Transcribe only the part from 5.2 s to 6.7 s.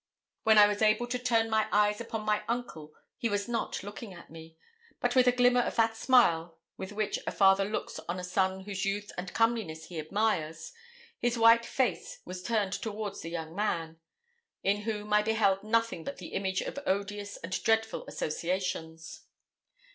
a glimmer of that smile